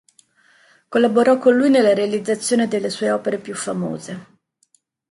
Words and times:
Collaborò 0.89 1.37
con 1.37 1.55
lui 1.55 1.69
nella 1.69 1.93
realizzazione 1.93 2.67
delle 2.67 2.89
sue 2.89 3.11
opere 3.11 3.37
più 3.37 3.53
famose. 3.53 4.25